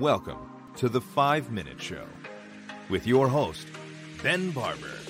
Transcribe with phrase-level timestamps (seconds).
[0.00, 2.04] Welcome to the 5 Minute Show
[2.90, 3.66] with your host,
[4.22, 5.05] Ben Barber.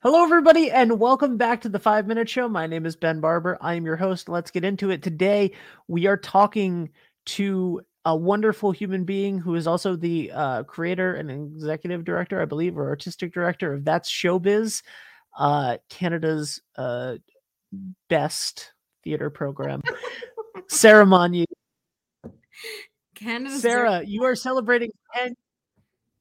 [0.00, 2.48] Hello, everybody, and welcome back to the Five Minute Show.
[2.48, 3.58] My name is Ben Barber.
[3.60, 4.28] I am your host.
[4.28, 5.02] Let's get into it.
[5.02, 5.50] Today,
[5.88, 6.90] we are talking
[7.26, 12.44] to a wonderful human being who is also the uh, creator and executive director, I
[12.44, 14.84] believe, or artistic director of Thatz Showbiz,
[15.36, 17.16] uh, Canada's uh,
[18.08, 19.82] best theater program.
[20.68, 21.44] Sarah Magni.
[23.16, 25.34] Canada's Sarah, you are celebrating 10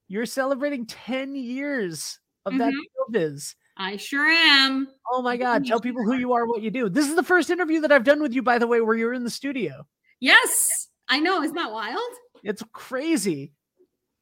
[0.08, 3.54] you're celebrating 10 years of Thatz Showbiz.
[3.78, 4.88] I sure am.
[5.12, 5.66] Oh my God.
[5.66, 6.90] Tell people who you are, what you do.
[6.90, 9.14] This is the first interview that I've done with you, by the way, where you're
[9.14, 9.86] in the studio.
[10.20, 11.44] Yes, I know.
[11.44, 12.00] Isn't that wild?
[12.44, 13.54] It's crazy.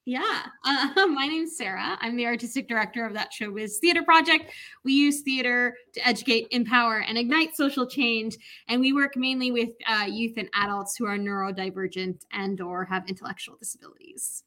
[0.05, 0.43] Yeah.
[0.67, 1.97] Uh, my name's Sarah.
[2.01, 4.51] I'm the artistic director of Thatz Showbiz Theater Project.
[4.83, 8.37] We use theater to educate, empower, and ignite social change.
[8.67, 13.07] And we work mainly with uh, youth and adults who are neurodivergent and or have
[13.07, 14.43] intellectual disabilities.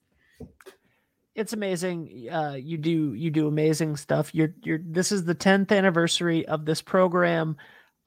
[1.39, 2.29] It's amazing.
[2.31, 4.35] Uh, you do you do amazing stuff.
[4.35, 7.57] You're you're this is the 10th anniversary of this program.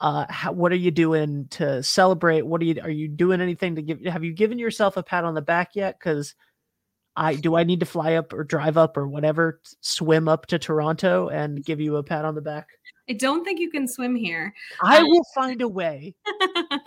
[0.02, 2.46] Uh, how, what are you doing to celebrate?
[2.46, 5.24] What are you are you doing anything to give have you given yourself a pat
[5.24, 5.98] on the back yet?
[5.98, 6.36] Because
[7.16, 10.60] I do I need to fly up or drive up or whatever, swim up to
[10.60, 12.68] Toronto and give you a pat on the back?
[13.10, 14.54] I don't think you can swim here.
[14.84, 16.16] I Um, will find a way.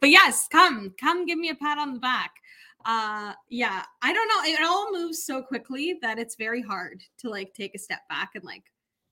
[0.00, 2.32] but yes, come, come give me a pat on the back.
[2.84, 4.52] Uh yeah, I don't know.
[4.52, 8.30] It all moves so quickly that it's very hard to like take a step back
[8.34, 8.64] and like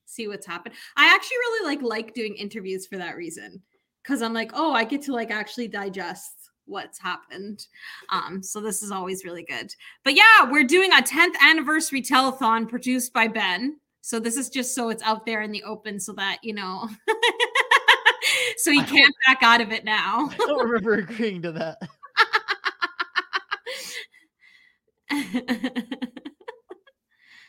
[0.07, 0.75] see what's happened.
[0.97, 3.63] I actually really like like doing interviews for that reason.
[4.05, 7.67] Cause I'm like, oh, I get to like actually digest what's happened.
[8.11, 9.71] Um, so this is always really good.
[10.05, 13.79] But yeah, we're doing a 10th anniversary telethon produced by Ben.
[14.01, 16.89] So this is just so it's out there in the open so that you know
[18.57, 20.31] so he can't back out of it now.
[20.31, 21.79] I don't remember agreeing to that.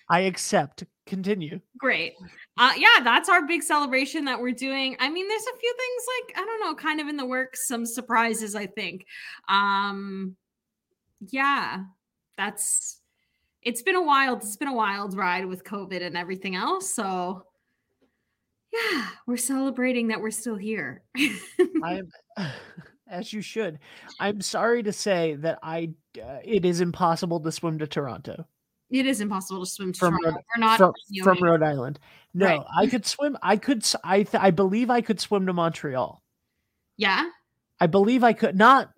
[0.09, 0.83] I accept.
[1.05, 1.59] Continue.
[1.77, 2.13] Great.
[2.57, 4.95] Uh, yeah, that's our big celebration that we're doing.
[4.99, 7.67] I mean, there's a few things like I don't know, kind of in the works,
[7.67, 8.55] some surprises.
[8.55, 9.05] I think.
[9.49, 10.35] Um,
[11.29, 11.83] yeah,
[12.37, 12.99] that's.
[13.63, 14.39] It's been a wild.
[14.39, 16.93] It's been a wild ride with COVID and everything else.
[16.93, 17.43] So,
[18.73, 21.03] yeah, we're celebrating that we're still here.
[21.83, 22.09] I'm
[23.07, 23.79] as you should.
[24.19, 28.45] I'm sorry to say that I uh, it is impossible to swim to Toronto
[28.89, 30.31] it is impossible to swim to From Toronto.
[30.31, 31.43] Rhode- We're not from, from.
[31.43, 31.97] Rhode Island.
[32.33, 32.61] No, Right.
[32.77, 33.37] I could swim.
[33.41, 33.85] I could.
[34.03, 36.21] I th- I believe I could swim to Montreal.
[36.97, 37.29] Yeah.
[37.79, 38.91] I believe I could not.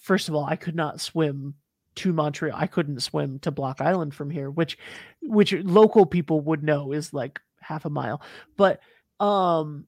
[0.00, 1.54] First of all, I could not swim
[1.94, 2.54] to Montreal.
[2.54, 4.76] I couldn't swim to Block Island from here, which
[5.22, 8.20] which local people would know is like half a mile.
[8.58, 8.80] But
[9.18, 9.86] um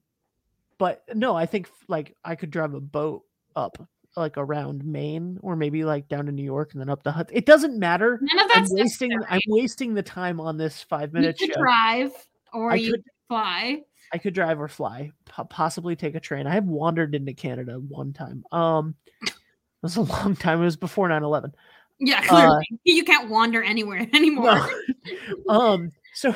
[0.79, 3.25] but no, I think like I could drive a boat
[3.55, 3.77] up
[4.17, 7.35] like around Maine or maybe like down to New York and then up the Hudson.
[7.37, 8.19] It doesn't matter.
[8.21, 9.33] None of I'm wasting necessary.
[9.33, 11.61] I'm wasting the time on this 5 You minute could show.
[11.61, 12.11] drive
[12.53, 13.81] or I you could- could fly.
[14.13, 16.45] I could drive or fly, po- possibly take a train.
[16.45, 18.43] I have wandered into Canada one time.
[18.51, 19.31] Um it
[19.81, 20.61] was a long time.
[20.61, 21.53] It was before 9/11.
[21.99, 24.69] Yeah, Uh, clearly you can't wander anywhere anymore.
[25.47, 25.59] No.
[25.59, 26.35] um so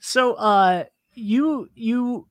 [0.00, 0.84] so uh
[1.14, 2.26] you you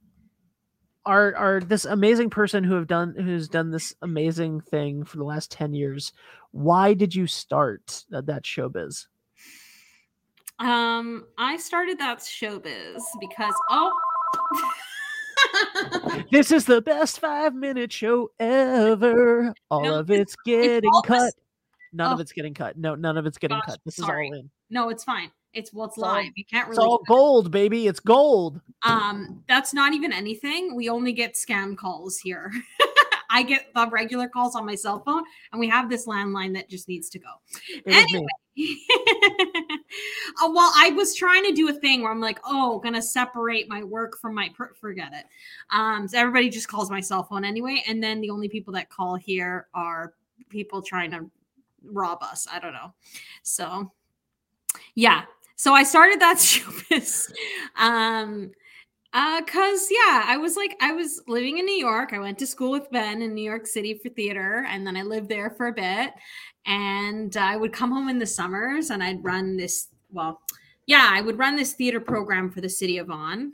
[1.05, 5.23] are are this amazing person who have done who's done this amazing thing for the
[5.23, 6.11] last 10 years.
[6.51, 9.07] Why did you start that, Thatz Showbiz?
[10.59, 13.91] Um, I started Thatz Showbiz because oh.
[16.31, 19.53] This is the best five minute show ever.
[19.69, 21.33] All No, of it's getting all cut.
[21.93, 22.21] none of oh.
[22.21, 22.77] it's getting cut.
[22.77, 23.79] No none of it's getting Gosh, cut.
[23.85, 24.27] This sorry.
[24.27, 24.49] is all in.
[24.69, 25.31] No, it's fine.
[25.55, 26.31] It's well, it's live.
[26.35, 26.77] You can't really.
[26.77, 30.75] it's all gold baby it's gold Um, that's not even anything.
[30.75, 32.51] We only get scam calls here.
[33.29, 36.69] I get the regular calls on my cell phone, and we have this landline that
[36.69, 37.27] just needs to go.
[37.85, 38.25] Anyway,
[38.55, 38.81] me.
[40.39, 43.67] oh, well, I was trying to do a thing where I'm like, oh, gonna separate
[43.67, 45.25] my work from my per- forget it.
[45.71, 48.89] Um, so everybody just calls my cell phone anyway, and then the only people that
[48.89, 50.13] call here are
[50.49, 51.29] people trying to
[51.83, 52.47] rob us.
[52.51, 52.93] I don't know.
[53.43, 53.91] So,
[54.95, 55.23] yeah.
[55.55, 57.31] So I started that showbiz.
[57.77, 58.51] Um,
[59.13, 62.11] uh, cause yeah, I was like, I was living in New York.
[62.11, 65.03] I went to school with Ben in New York City for theater, and then I
[65.03, 66.11] lived there for a bit.
[66.65, 69.87] And I would come home in the summers, and I'd run this.
[70.11, 70.41] Well,
[70.85, 73.53] yeah, I would run this theater program for the city of On,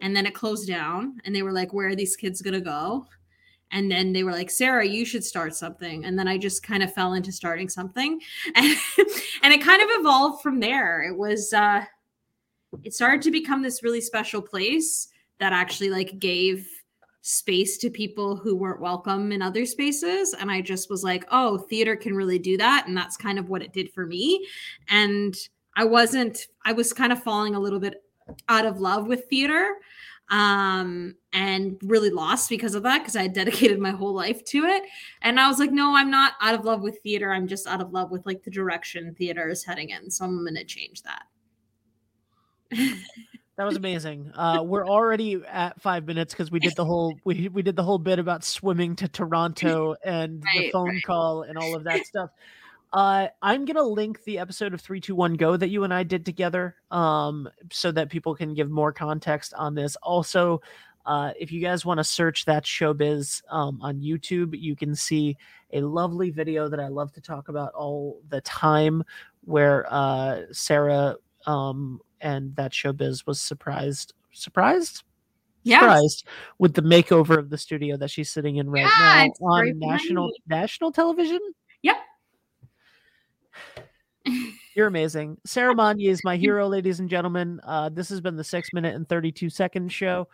[0.00, 1.18] and then it closed down.
[1.24, 3.06] And they were like, "Where are these kids gonna go?"
[3.70, 6.82] And then they were like, "Sarah, you should start something." And then I just kind
[6.82, 8.20] of fell into starting something,
[8.54, 8.76] and
[9.42, 11.02] and it kind of evolved from there.
[11.02, 11.84] It was uh,
[12.82, 15.08] it started to become this really special place
[15.38, 16.68] that actually like gave
[17.22, 20.34] space to people who weren't welcome in other spaces.
[20.38, 22.86] And i just was like oh theater can really do that.
[22.86, 24.46] And that's kind of what it did for me.
[24.88, 25.34] And
[25.76, 28.02] i wasn't i was kind of falling a little bit
[28.48, 29.76] out of love with theater
[30.30, 34.64] um and really lost because of that because i had dedicated my whole life to
[34.64, 34.82] it
[35.20, 37.80] and i was like no i'm not out of love with theater i'm just out
[37.80, 41.02] of love with like the direction theater is heading in so i'm going to change
[41.02, 41.24] that
[43.56, 44.32] That was amazing.
[44.34, 47.84] Uh, we're already at five minutes because we did the whole we we did the
[47.84, 51.02] whole bit about swimming to Toronto and right, the phone right.
[51.04, 52.30] call and all of that stuff.
[52.94, 56.04] Uh, I'm gonna link the episode of Three Two One Go that you and I
[56.04, 59.96] did together, um, so that people can give more context on this.
[59.96, 60.62] Also,
[61.04, 65.36] uh, if you guys want to search Thatz Showbiz um, on YouTube, you can see
[65.72, 69.02] a lovely video that I love to talk about all the time,
[69.40, 75.02] where uh, Sarah um, and Thatz Showbiz was surprised surprised
[75.64, 75.80] yes.
[75.80, 76.26] surprised
[76.58, 80.28] with the makeover of the studio that she's sitting in right yeah, now on national
[80.28, 80.42] funny.
[80.48, 81.38] national television
[81.82, 81.96] yep
[84.74, 85.38] you're amazing.
[85.44, 87.60] Sarah Magni is my hero ladies and gentlemen.
[87.64, 90.28] Uh, this has been the six minute and 32 second show.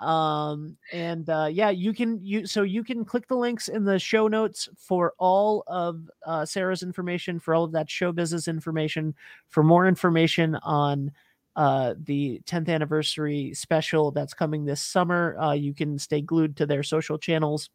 [0.00, 4.00] Um and uh yeah you can you so you can click the links in the
[4.00, 9.14] show notes for all of uh sarah's information for all of that show business information.
[9.48, 11.12] For more information on
[11.54, 16.66] uh the 10th anniversary special that's coming this summer uh you can stay glued to
[16.66, 17.70] their social channels.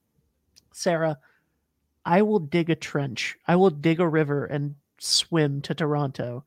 [0.73, 1.17] Sarah
[2.03, 3.37] i will dig a trench.
[3.47, 6.43] I will dig a river and swim to toronto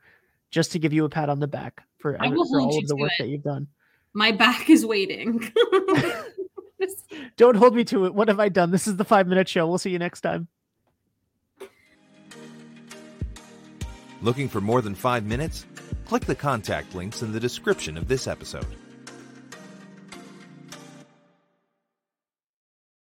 [0.51, 2.25] just to give you a pat on the back for, for
[2.61, 3.23] all of the work it.
[3.23, 3.69] that you've done
[4.13, 5.53] my back is waiting.
[7.37, 8.15] Don't hold me to it.
[8.15, 8.71] What have I done?
[8.71, 9.67] This is the five minute show.
[9.67, 10.49] We'll see you next time.
[14.23, 15.65] Looking for more than five minutes?
[16.05, 18.67] Click the contact links in the description of this episode.